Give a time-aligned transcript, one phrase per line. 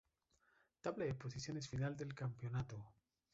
[0.81, 2.91] Tabla de posiciones final del campeonato.